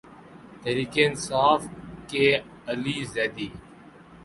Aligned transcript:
تحریک 0.61 0.93
انصاف 1.03 1.61
کے 2.09 2.25
علی 2.67 3.03
زیدی 3.13 3.49